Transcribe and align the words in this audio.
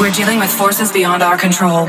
We're 0.00 0.10
dealing 0.10 0.40
with 0.40 0.50
forces 0.50 0.90
beyond 0.90 1.22
our 1.22 1.38
control. 1.38 1.86